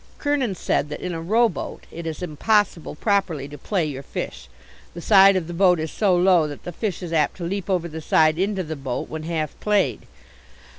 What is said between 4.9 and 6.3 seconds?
The side of the boat is so